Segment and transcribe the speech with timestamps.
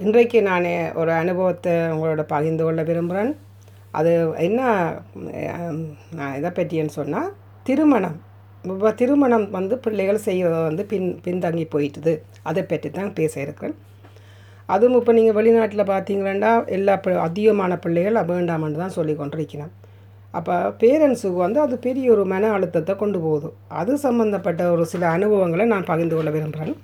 [0.00, 0.66] இன்றைக்கு நான்
[1.00, 3.32] ஒரு அனுபவத்தை உங்களோட பகிர்ந்து கொள்ள விரும்புகிறேன்
[3.98, 4.12] அது
[4.46, 4.60] என்ன
[6.18, 7.28] நான் இதை பற்றியன்னு சொன்னால்
[7.68, 8.16] திருமணம்.
[8.64, 12.12] இப்போ திருமணம் வந்து பிள்ளைகள் செய்கிறத வந்து பின் பின்தங்கி போயிட்டுது.
[12.50, 13.76] அதை பற்றி தான் பேச இருக்கிறேன்.
[14.68, 16.94] அதுவும் இப்போ நீங்கள் வெளிநாட்டில் பார்த்தீங்கன்னா எல்லா
[17.28, 19.72] அதிகமான பிள்ளைகள் வேண்டாமன்னு தான் சொல்லி கொண்டிருக்கிறேன்
[20.34, 23.50] அப்போ பேரண்ட்ஸுக்கு வந்து அது பெரிய ஒரு மன அழுத்தத்தை கொண்டு போகுது.
[23.80, 26.78] அது சம்மந்தப்பட்ட ஒரு சில அனுபவங்களை நான் பகிர்ந்து கொள்ள விரும்புகிறேன்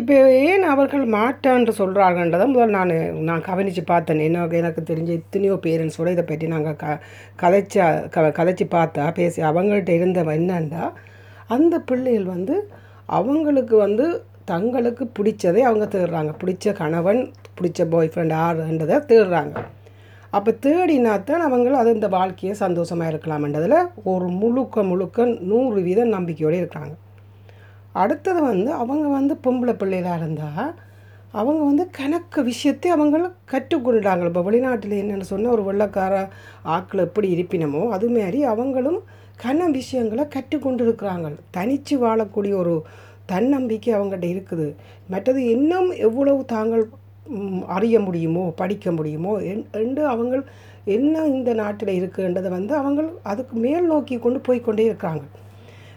[0.00, 0.16] இப்போ
[0.46, 2.90] ஏன் அவர்கள் மாட்டான்னு சொல்கிறார்கள்ன்றதை முதல் நான்
[3.28, 4.20] நான் கவனித்து பார்த்தேன்.
[4.26, 6.96] என்ன எனக்கு தெரிஞ்ச எத்தனையோ பேரண்ட்ஸோட இதை பற்றி நாங்கள் க
[7.42, 10.82] கதைச்சா க கதைச்சி பார்த்தா பேசி அவங்கள்ட்ட இருந்த என்னண்டா
[11.56, 12.56] அந்த பிள்ளைகள் வந்து
[13.18, 14.06] அவங்களுக்கு வந்து
[14.52, 16.32] தங்களுக்கு பிடிச்சதை அவங்க தேடுறாங்க.
[16.42, 17.22] பிடிச்ச கணவன்
[17.58, 19.54] பிடிச்ச பாய் ஃப்ரெண்ட் ஆறுன்றதை தேடுறாங்க.
[20.36, 23.78] அப்போ தேடினாத்தான் அவங்களும் அது இந்த வாழ்க்கையை சந்தோஷமாக இருக்கலாம்ன்றதில்
[24.12, 26.94] ஒரு முழுக்க முழுக்க நூறு வீத நம்பிக்கையோடு இருக்காங்க
[27.96, 30.68] அடுத்தது வந்து அவங்க வந்து பொம்பளை பிள்ளைகளாக இருந்தால்
[31.32, 33.16] அவங்க வந்து கணக்கு விஷயத்தை அவங்க
[33.52, 36.14] கற்றுக்கொண்டாங்க இப்போ வெளிநாட்டில் என்னென்னு சொன்னால் ஒரு வெள்ளக்கார
[36.66, 39.00] ஆக்கள் எப்படி இருப்பினமோ அதுமாரி அவங்களும்
[39.44, 42.74] கன விஷயங்களை கற்றுக்கொண்டு இருக்கிறாங்க தனித்து வாழக்கூடிய ஒரு
[43.26, 44.66] தன்னம்பிக்கை அவங்ககிட்ட இருக்குது.
[45.08, 46.84] மற்றது இன்னும் எவ்வளவு தாங்கள்
[47.68, 50.42] அறிய முடியுமோ படிக்க முடியுமோ என்- என்று அவங்கள்
[50.96, 55.24] என்ன இந்த நாட்டில் இருக்குன்றதை வந்து அவங்கள் அதுக்கு மேல் நோக்கி கொண்டு போய்கொண்டே இருக்கிறாங்க இருக்காங்க.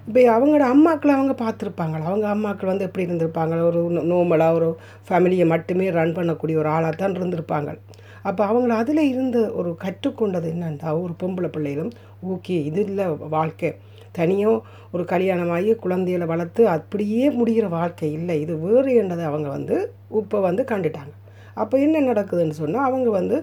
[0.07, 2.05] இப்போ அவங்களோட அம்மாக்களை அவங்க பார்த்துருப்பாங்களா?
[2.11, 3.55] அவங்க அம்மாக்கள் வந்து எப்படி இருந்திருப்பாங்க?
[3.69, 4.69] ஒரு நோமலாக ஒரு
[5.07, 7.71] ஃபேமிலியை மட்டுமே ரன் பண்ணக்கூடிய ஒரு ஆளாக தான் இருந்திருப்பாங்க.
[8.29, 11.93] அப்போ அவங்கள அதில் இருந்த ஒரு கற்றுக்கொண்டது என்னென்னா ஒரு பொம்பளை பிள்ளைகளும்
[12.33, 13.05] ஓகே இது இல்லை
[13.37, 13.69] வாழ்க்கை.
[14.17, 18.35] தனியாக ஒரு கல்யாணமாகி குழந்தைகளை வளர்த்து அப்படியே முடிகிற வாழ்க்கை இல்லை.
[18.41, 19.75] இது வேறு என்றதை அவங்க வந்து
[20.21, 21.13] இப்போ வந்து கண்டுட்டாங்க.
[21.61, 23.37] அப்போ என்ன நடக்குதுன்னு சொன்னால் அவங்க வந்து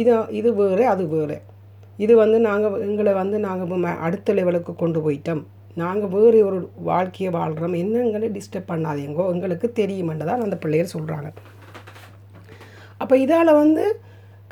[0.00, 1.38] இது இது வேறு அது வேறு.
[1.98, 5.44] இது வந்து நாங்கள் எங்களை வந்து நாங்கள் அடுத்த லெவலுக்கு கொண்டு போயிட்டோம்.
[5.78, 9.30] நாங்கள் வேறு ஒரு வாழ்க்கையை வாழ்கிறோம் என்னங்களை டிஸ்டர்ப் பண்ணாதீங்கோ.
[9.30, 11.28] எங்களுக்கு தெரியுமென்று தான் அந்த பிள்ளைகள் சொல்கிறாங்க
[12.96, 14.00] அப்போ இதால் வந்து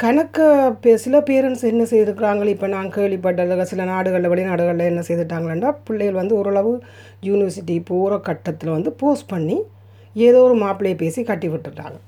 [0.03, 0.39] கணக்க
[0.83, 6.35] பே- சில பேரண்ட்ஸ் என்ன செய்திருக்கிறாங்களோ இப்போ நான் கேள்விப்பட்டது சில நாடுகளில் வெளிநாடுகளில் என்ன செய்துட்டாங்களேன்னா பிள்ளைகள் வந்து
[6.35, 6.73] ஓரளவு
[7.23, 9.63] யூனிவர்சிட்டி போகிற கட்டத்தில் வந்து போஸ்ட் பண்ணி
[10.15, 11.99] ஏதோ ஒரு மாப்பிள்ளையை பேசி கட்டி விட்டுட்டாங்க.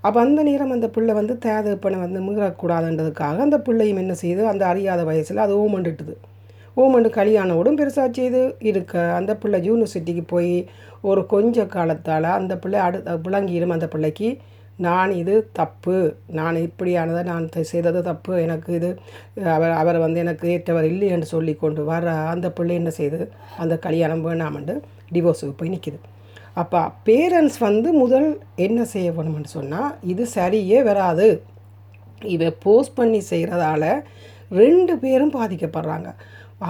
[0.00, 5.04] அப்போ அந்த நேரம் அந்த பிள்ளை வந்து தேதப்பனை வந்து மீறக்கூடாதுன்றதுக்காக அந்த பிள்ளையும் என்ன செய்யுது அந்த அறியாத
[5.04, 6.14] வயசில் அது ஓமண்டுட்டுது.
[6.76, 8.40] ஓமண்டு கல்யாணோடும் பெருசாக செய்து
[8.70, 8.94] இருக்க.
[9.18, 10.54] அந்த பிள்ளை யூனிவர்சிட்டிக்கு போய்
[11.10, 14.30] ஒரு கொஞ்ச காலத்தால் அந்த பிள்ளை அடு விளங்கிடும் அந்த பிள்ளைக்கு
[14.86, 15.96] நான் இது தப்பு.
[16.38, 18.32] நான் இப்படியானதை நான் செய்தது தப்பு.
[18.46, 18.90] எனக்கு இது
[19.56, 23.28] அவர் அவர் வந்து எனக்கு ஏற்றவர் இல்லை என்று சொல்லி கொண்டு வர அந்த பிள்ளை என்ன செய்யுது
[23.64, 24.76] அந்த கல்யாணம் வேணாமண்டு
[25.14, 26.00] டிவோர்ஸுக்கு போய் நிற்கிது
[26.60, 28.28] அப்போ பேரண்ட்ஸ் வந்து முதல்
[28.66, 31.28] என்ன செய்ய வேணும்னு சொன்னால் இது சரியே வராது.
[32.34, 33.84] இவை போஸ்ட் பண்ணி செய்கிறதால
[34.60, 36.08] ரெண்டு பேரும் பாதிக்கப்படுறாங்க.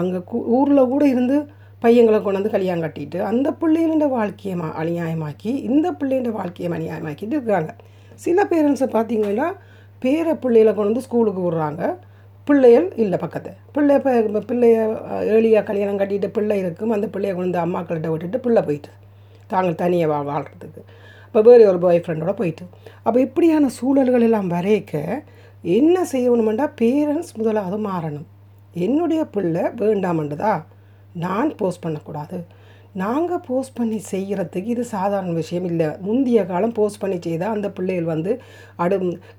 [0.00, 0.20] அங்கே
[0.56, 1.36] ஊரில் கூட இருந்து
[1.82, 7.70] பையங்களை கொண்டு வந்து கல்யாணம் கட்டிட்டு அந்த பிள்ளைகளோட வாழ்க்கையை மா அநியாயமாக்கி இந்த பிள்ளைகளோட வாழ்க்கையை அநியாயமாக்கிட்டு இருக்காங்க.
[8.24, 9.48] சில பேரண்ட்ஸை பார்த்தீங்கன்னா
[10.02, 11.82] பேர பிள்ளைகளை கொண்டு வந்து ஸ்கூலுக்கு விடுறாங்க.
[12.46, 13.50] பிள்ளைகள் இல்லை பக்கத்து.
[13.74, 14.76] பிள்ளை இப்போ பிள்ளைய
[15.34, 16.94] ஏழியாக கல்யாணம் கட்டிட்டு பிள்ளை இருக்கும்.
[16.96, 18.90] அந்த பிள்ளைய கொண்டு வந்து அம்மாக்கள்கிட்ட விட்டுட்டு பிள்ளை போயிட்டு
[19.52, 20.82] தாங்கள் தனியாக வா வாழ்கிறதுக்கு
[21.26, 22.64] இப்போ வேறு ஒரு பாய் ஃப்ரெண்டோட போயிட்டு.
[23.04, 25.00] அப்போ இப்படியான சூழல்கள் எல்லாம் வரைக்க
[25.78, 28.28] என்ன செய்யணுமெண்டா பேரண்ட்ஸ் முதலாவது மாறணும்.
[28.74, 30.64] என்னுடைய பிள்ளை வேண்டாமன்றதா
[31.12, 32.46] நான் போஸ்ட் பண்ணக்கூடாது.
[33.00, 35.86] நாங்கள் போஸ்ட் பண்ணி செய்கிறதுக்கு இது சாதாரண விஷயம் இல்லை.
[36.06, 38.32] முந்தைய காலம் போஸ்ட் பண்ணி செய்தால் அந்த பிள்ளைகள் வந்து
[38.84, 38.96] அடு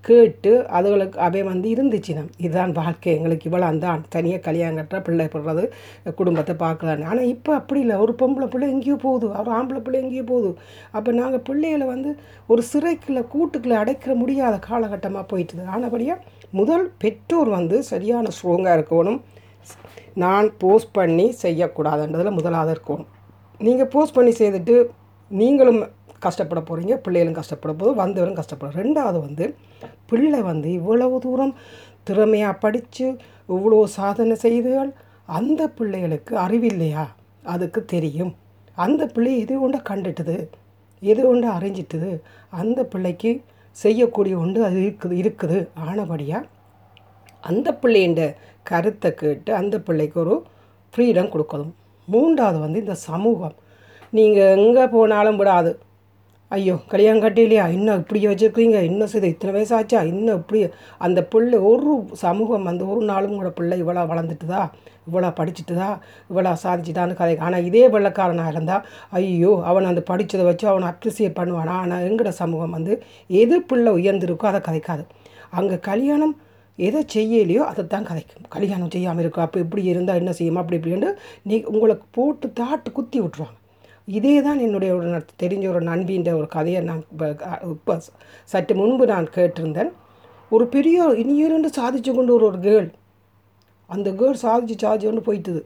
[0.07, 5.65] கேட்டு அதுகளுக்கு அவை வந்து இருந்துச்சுனா இதுதான் வாழ்க்கை எங்களுக்கு இவ்வளோ தான் தனியாக கல்யாணம் கட்டுற பிள்ளை போடுறது
[6.19, 7.07] குடும்பத்தை பார்க்கலான்னு.
[7.11, 7.97] ஆனால் இப்போ அப்படி இல்லை.
[8.05, 10.51] ஒரு பொம்பளை பிள்ளை எங்கேயோ போகுது ஒரு ஆம்பளை பிள்ளை எங்கேயோ போகுது.
[10.97, 12.13] அப்போ நாங்கள் பிள்ளைகளை வந்து
[12.53, 15.63] ஒரு சிறைக்குள்ள கூட்டுக்குள்ளே அடைக்கிற முடியாத காலகட்டமாக போயிட்டுது.
[15.75, 16.23] ஆனபடியாக
[16.61, 19.19] முதல் பெற்றோர் வந்து சரியான ஸ்ட்ராங்காக இருக்கணும்.
[20.23, 23.09] நான் போஸ்ட் பண்ணி செய்யக்கூடாதுன்றதில் முதலாவது இருக்கணும்.
[23.65, 24.75] நீங்கள் போஸ்ட் பண்ணி செய்துட்டு
[25.31, 25.81] நீங்களும்
[26.25, 29.45] கஷ்டப்பட போகிறீங்க பிள்ளைகளும் கஷ்டப்பட போகுது வந்தவரும் கஷ்டப்படும் ரெண்டாவது வந்து
[30.09, 31.53] பிள்ளை வந்து இவ்வளவு தூரம்
[32.07, 33.05] திறமையாக படித்து
[33.49, 34.91] இவ்வளோ சாதனை செய்தால்
[35.37, 37.05] அந்த பிள்ளைகளுக்கு அறிவில்லையா
[37.53, 38.31] அதுக்கு தெரியும்.
[38.77, 40.37] அந்த பிள்ளை எது ஒன்று கண்டுட்டுது?
[41.01, 42.11] எது ஒன்று அறிஞ்சிட்டுது?
[42.61, 43.31] அந்த பிள்ளைக்கு
[43.75, 45.57] செய்யக்கூடிய ஒன்று அது இருக்குது இருக்குது.
[45.87, 46.49] ஆனபடியாக
[47.49, 48.21] அந்த பிள்ளைண்ட
[48.69, 50.35] கருத்தை கேட்டு அந்த பிள்ளைக்கு ஒரு
[50.93, 51.73] ஃப்ரீடம் கொடுக்கணும்.
[52.07, 53.55] மூன்றாவது வந்து இந்த சமூகம்.
[54.17, 55.71] நீங்கள் எங்கே போனாலும் விடாது.
[56.51, 60.59] ஐயோ கல்யாணம் கட்டிலையா இன்னும் இப்படி வச்சுருக்கீங்க இன்னும் செய்த இத்தனை வயசாச்சா இன்னும் இப்படி
[61.05, 64.61] அந்த பிள்ளை ஒரு சமூகம் வந்து ஒரு நாளும் கூட பிள்ளை இவ்வளோ வளர்ந்துட்டுதா?
[65.07, 65.89] இவ்வளோ படிச்சுட்டுதா?
[66.29, 67.37] இவ்வளோ சாதிச்சுட்டான்னு கதை.
[67.45, 68.85] ஆனால் இதே வெள்ளக்காரனாக இருந்தால்
[69.19, 71.75] ஐயோ அவன் அந்த படித்ததை வச்சு அவனை அப்ரிசியேட் பண்ணுவானா?
[71.83, 72.95] ஆனால் எங்கட சமூகம் வந்து
[73.41, 75.05] எது பிள்ளை உயர்ந்திருக்கோ அதை கதைக்காது.
[75.59, 76.35] அங்கே கல்யாணம்
[76.79, 80.61] எதை செய்யலையோ அதை தான் கதைக்கும் கல்யாணம் செய்யாமல் இருக்கும் அப்போ இப்படி இருந்தால் என்ன செய்யுமா?
[80.61, 81.09] அப்படி இப்படின்னு
[81.43, 83.57] நீ உங்களுக்கு போட்டு தாட்டு குத்தி விட்ருவாங்க
[84.07, 87.03] இதே தான் என்னுடைய ஒரு ந- தெரிஞ்ச ஒரு நண்பின்ற ஒரு கதையை நான்
[87.71, 87.93] இப்போ
[88.49, 89.91] சற்று முன்பு நான் கேட்டிருந்தேன்.
[90.51, 92.89] ஒரு பெரிய இனியிருந்து சாதிச்சு கொண்டு ஒரு ஒரு கேர்ள்
[93.89, 95.61] அந்த கேர்ள் சாதிச்சு சாதிச்சு கொண்டு போயிட்டுது.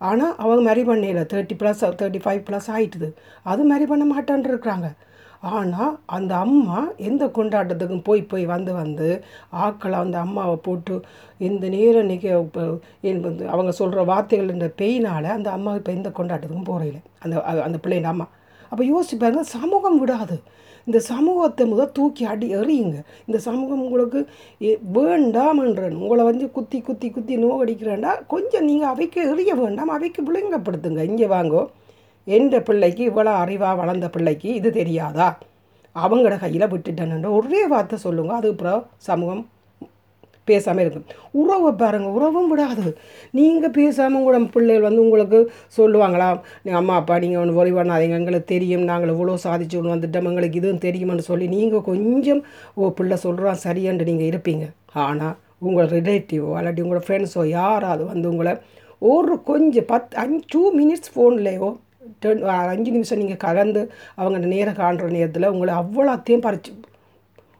[0.00, 3.08] ஆனால் அவங்க மேரி பண்ணல thirty plus thirty five plus ஆகிட்டுது
[3.42, 4.88] அது மேரி பண்ண மாட்டான்னு இருக்கிறாங்க.
[5.40, 11.00] ஆனால் அந்த அம்மா எந்த கொண்டாட்டத்துக்கும் போய் போய் வந்து வந்து ஆக்களை அந்த அம்மாவை போட்டு
[11.38, 12.78] இந்த நேரம் நிற்க இப்போ
[13.46, 18.28] அவங்க சொல்கிற வார்த்தைகள் பெயினால் அந்த அம்மா இப்போ எந்த கொண்டாட்டத்துக்கும் போகிறதில்ல அந்த அந்த பிள்ளைங்க அம்மா.
[18.70, 20.40] அப்போ யோசிச்சு பாருங்க சமூகம் விடாது.
[20.84, 23.00] இந்த சமூகத்தை முதல் தூக்கி அடி எறியுங்க.
[23.26, 24.28] இந்த சமூகம் உங்களுக்கு
[24.58, 28.26] எ- வேண்டாமன்றன் உங்களை வந்து குத்தி குத்தி குத்தி நோகடிக்கிறேன்டா.
[28.26, 29.88] கொஞ்சம் நீங்கள் அவைக்கு எறிய வேண்டாம்.
[29.88, 31.02] அவைக்கு விளங்கப்படுத்துங்க.
[31.02, 31.66] இங்கே வாங்கோ.
[32.26, 35.28] என்ற பிள்ளைக்கு இவ்வளோ அறிவாக வளர்ந்த பிள்ளைக்கு இது தெரியாதா?
[35.96, 38.32] அவங்களோட கையில் விட்டுட்டேன்னு ஒரே வார்த்தை சொல்லுங்க.
[38.40, 39.42] அது அப்புறம் சமூகம்
[40.48, 41.04] பேசாமல் இருக்கும்
[41.40, 42.88] உறவை பாருங்கள் உறவும் விடாது.
[43.38, 45.38] நீங்கள் பேசாமல் கூட பிள்ளைகள் வந்து உங்களுக்கு
[45.76, 46.26] சொல்லுவாங்களா?
[46.64, 48.18] நீ அம்மா அப்பா நீங்கள் ஒன்று ஒரி பண்ணாதீங்க.
[48.20, 48.84] எங்களுக்கு தெரியும்.
[48.90, 50.28] நாங்கள் இவ்வளோ சாதிச்சு ஒன்று வந்துட்டோம்.
[50.30, 52.42] எங்களுக்கு இதுவும் தெரியுமென்னு சொல்லி நீங்கள் கொஞ்சம்
[52.74, 54.66] ஓ பிள்ளை சொல்கிறான் சரியான்ட்டு நீங்கள் இருப்பீங்க.
[55.06, 55.34] ஆனால்
[55.68, 58.54] உங்கள் ரிலேட்டிவோ இல்லாட்டி உங்களோட ஃப்ரெண்ட்ஸோ யாராவது வந்து உங்களை
[59.02, 61.68] ஒரு கொஞ்சம் பத்து அஞ்சு டூ மினிட்ஸ் ஃபோன்லேயோ
[62.22, 62.42] டென்
[62.72, 63.82] அஞ்சு நிமிஷம் நீங்கள் கலந்து
[64.14, 66.72] அவங்க நேரம் காண்ற நேரத்தில் உங்களை அவ்வளோத்தையும் பறிச்சு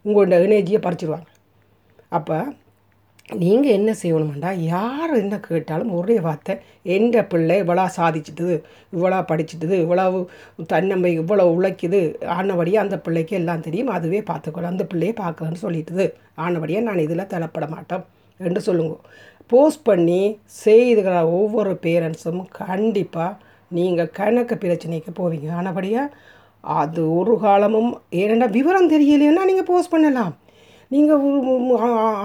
[0.05, 1.31] உங்களோட எனர்ஜியை பறிச்சிடுவாங்க
[2.09, 2.37] அப்போ
[3.33, 6.55] நீங்கள் என்ன செய்யணுமெண்டா யார் என்ன கேட்டாலும் ஒரே வார்த்தை
[6.97, 8.57] எந்த பிள்ளை இவ்வளோ சாதிச்சிட்டுது
[8.97, 10.19] இவ்வளோ படிச்சுட்டுது இவ்வளவு
[10.73, 12.01] தன்னம்பை இவ்வளோ உழைக்குது
[12.39, 16.07] ஆனபடியாக அந்த பிள்ளைக்கு எல்லாம் தெரியும் அதுவே பார்த்துக்கணும் அந்த பிள்ளையை பார்க்கலன்னு சொல்லிட்டுது.
[16.37, 18.05] ஆனபடியாக நான் இதில் தலைப்பட மாட்டோம்
[18.41, 18.95] என்று சொல்லுங்க.
[19.51, 20.21] போஸ்ட் பண்ணி
[20.65, 23.33] செய்துகிற ஒவ்வொரு பேரண்ட்ஸும் கண்டிப்பாக
[23.79, 25.49] நீங்கள் கணக்கு பிரச்சனைக்கு போவீங்க.
[25.61, 26.15] ஆனபடியாக
[26.65, 27.91] அது ஒரு காலமும்
[28.21, 30.33] ஏன்னா விவரம் தெரியலைன்னா நீங்கள் போஸ்ட் பண்ணலாம்.
[30.91, 31.21] நீங்கள்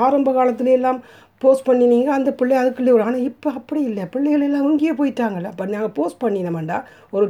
[0.06, 1.00] ஆரம்ப காலத்துல எல்லாம்
[1.42, 4.06] போஸ்ட் பண்ணினீங்க அந்த பிள்ளை அதுக்குள்ளே ஒரு ஆனால் இப்போ அப்படி இல்லை.
[4.14, 5.52] பிள்ளைகள் எல்லாம் இங்கேயே போயிட்டாங்கல்ல.
[5.54, 6.78] அப்போ நாங்கள் போஸ்ட் பண்ணினோம்டா
[7.16, 7.28] ஒரு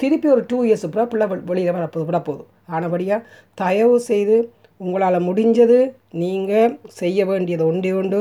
[0.00, 4.36] திருப்பி ஒரு டூ இயர்ஸ் அப்புறம் பிள்ளை வெளியில் வரப்போது விட போதும் ஆனபடியாக தயவு செய்து
[4.80, 5.78] உங்களால் முடிஞ்சது
[6.22, 8.20] நீங்கள் செய்ய வேண்டியது ஒன்றே ஒன்று.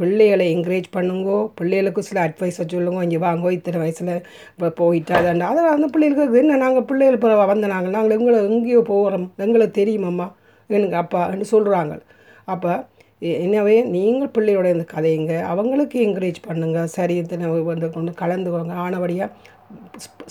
[0.00, 1.38] பிள்ளைகளை என்கரேஜ் பண்ணுங்கோ.
[1.58, 3.00] பிள்ளைகளுக்கு சில அட்வைஸை சொல்லுங்க.
[3.06, 4.14] இங்கே வாங்கோ இத்தனை வயசில்
[4.54, 8.80] இப்போ போயிட்டா அதாண்டா அதை அந்த பிள்ளைகளுக்கு என்ன நாங்கள் பிள்ளைகள் இப்போ வந்த நாங்கள் நாங்கள் எங்களை எங்கேயோ
[8.92, 10.28] போகிறோம் எங்களுக்கு தெரியுமம்மா?
[10.70, 11.94] எனக்கு அப்பான்னு சொல்கிறாங்க
[12.54, 12.72] அப்போ
[13.22, 18.74] என்னவே எனவே நீங்கள் பிள்ளையோட இந்த கதைங்க அவங்களுக்கு என்கரேஜ் பண்ணுங்கள் சரி இத்தனை வந்து கொண்டு கலந்துக்கோங்க.
[18.84, 19.30] ஆனபடியாக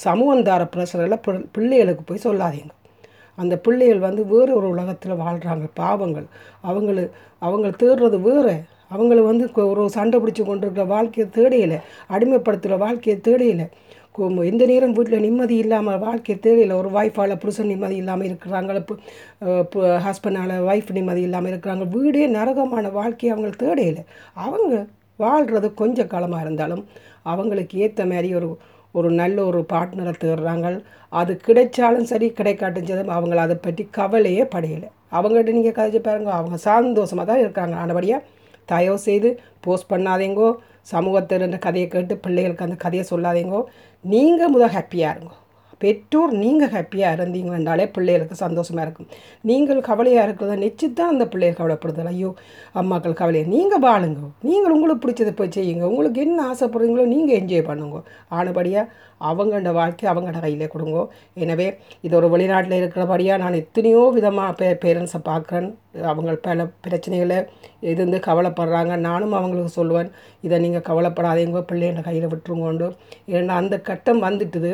[0.06, 1.22] சமூகம் தார பிரஷரில்
[1.56, 2.72] பிள்ளைகளுக்கு போய் சொல்லாதீங்க.
[3.38, 6.28] அந்த பிள்ளைகள் வந்து வேறு ஒரு உலகத்தில் வாழ்கிறாங்க பாவங்கள்.
[6.70, 7.04] அவங்களு
[7.48, 8.56] அவங்க தேடுறது வேறு.
[8.96, 11.74] அவங்கள வந்து ஒரு சண்டை பிடிச்சி கொண்டிருக்கிற வாழ்க்கையை தேடையில.
[12.16, 13.66] அடிமைப்படுத்துகிற வாழ்க்கையை தேடையில.
[14.52, 18.72] எந்த நேரம் வீட்டில் நிம்மதி இல்லாமல் வாழ்க்கையை தேவையில்லை ஒரு ஒய்ஃபால் புருஷன் நிம்மதி இல்லாமல் இருக்கிறாங்க.
[20.06, 21.86] ஹஸ்பண்டால் ஒய்ஃப் நிம்மதி இல்லாமல் இருக்கிறாங்க.
[21.96, 24.02] வீடே நரகமான வாழ்க்கையை அவங்க தேடையில.
[24.48, 24.74] அவங்க
[25.24, 26.84] வாழ்கிறது கொஞ்ச காலமாக இருந்தாலும்
[27.32, 28.50] அவங்களுக்கு ஏற்ற மாதிரி ஒரு
[29.00, 30.68] ஒரு நல்ல ஒரு பார்ட்னரை தேடுறாங்க.
[31.20, 34.90] அது கிடைச்சாலும் சரி கிடைக்காட்டும் சரி அவங்கள அதை பற்றி கவலையே படையலை.
[35.18, 36.32] அவங்ககிட்ட நீங்கள் கதைச்சு பாருங்க.
[36.40, 37.76] அவங்க சந்தோஷமாக தான் இருக்காங்க.
[37.84, 38.22] ஆனபடியாக
[38.66, 40.56] தயவு செய்து போஸ்ட் பண்ணாதீங்கோ.
[40.82, 43.64] சமூகத்தில் இருந்த கதையை கேட்டு பிள்ளைகளுக்கு அந்த கதையை சொல்லாதீங்கோ.
[44.02, 45.36] நீங்கள் முதல் ஹாப்பியாக இருங்கோ.
[45.84, 49.10] பெற்றோர் நீங்கள் ஹாப்பியாக இருந்தீங்கன்னாலே பிள்ளைகளுக்கு சந்தோஷமாக இருக்கும்.
[49.50, 52.12] நீங்கள் கவலையாக இருக்கிறத நிச்சயம் அந்த பிள்ளைகள் கவலைப்படுதல்.
[52.14, 52.32] ஐயோ
[52.82, 53.46] அம்மாக்கள் கவலையை?
[53.56, 54.22] நீங்கள் வாழுங்க.
[54.50, 55.86] நீங்கள் உங்களுக்கு பிடிச்சதை போய் செய்யுங்க.
[55.94, 58.00] உங்களுக்கு என்ன ஆசைப்படுறீங்களோ நீங்கள் என்ஜாய் பண்ணுங்க.
[58.40, 61.00] ஆனபடியாக அவங்களோட வாழ்க்கை அவங்களோட கையிலே கொடுங்க.
[61.44, 61.68] எனவே
[62.06, 65.70] இது ஒரு வெளிநாட்டில் இருக்கிறபடியாக நான் எத்தனையோ விதமாக பே பேரண்ட்ஸை பார்க்குறேன்.
[66.12, 67.38] அவங்க பல பிரச்சனைகளை
[67.92, 68.94] இருந்து கவலைப்படுறாங்க.
[69.10, 70.10] நானும் அவங்களுக்கு சொல்லுவேன்
[70.48, 71.62] இதை நீங்கள் கவலைப்படாதீங்க.
[71.72, 72.88] பிள்ளைங்க கையில் விட்டுருங்கோண்டு.
[73.36, 74.72] ஏன்னா அந்த கட்டம் வந்துட்டுது.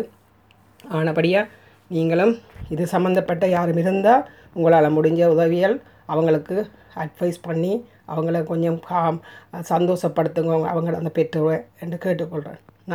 [0.85, 1.47] ஆனபடியாக
[1.89, 2.33] நீங்களும்
[2.69, 9.21] இது சம்மந்தப்பட்ட யாரும் இருந்தால் உங்களால் முடிஞ்ச உதவிகள் அவங்களுக்கு அட்வைஸ் பண்ணி அவங்கள கொஞ்சம் காம்
[9.69, 10.53] சந்தோஷப்படுத்துங்க.
[10.73, 12.61] அவங்கள அந்த பெற்றோரை என்று கேட்டுக்கொள்கிறேன்